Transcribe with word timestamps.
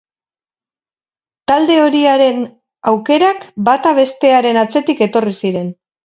Talde 1.49 1.75
horiaren 1.81 2.39
aukerak 2.91 3.45
bata 3.67 3.91
bestearen 3.99 4.59
atzetik 4.63 5.05
etorri 5.09 5.35
ziren. 5.43 5.69